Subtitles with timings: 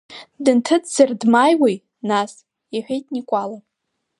[0.43, 1.77] Дынҭыҵзар дмааиуеи,
[2.09, 2.31] нас,—
[2.75, 3.59] иҳәеит Никәала.